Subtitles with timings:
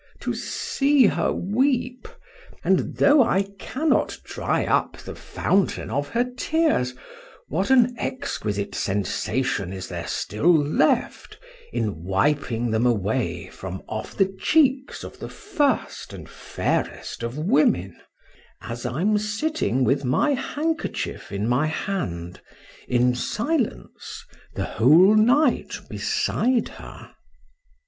[0.21, 2.07] To see her weep!
[2.63, 6.95] and, though I cannot dry up the fountain of her tears,
[7.49, 11.37] what an exquisite sensation is there still left,
[11.71, 17.95] in wiping them away from off the cheeks of the first and fairest of women,
[18.59, 22.41] as I'm sitting with my handkerchief in my hand
[22.87, 24.25] in silence
[24.55, 27.13] the whole night beside her?